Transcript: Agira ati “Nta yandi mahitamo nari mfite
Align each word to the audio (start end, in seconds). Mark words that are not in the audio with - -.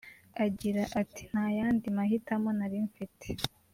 Agira 0.45 0.81
ati 1.01 1.21
“Nta 1.31 1.45
yandi 1.57 1.85
mahitamo 1.97 2.49
nari 2.57 2.77
mfite 2.87 3.27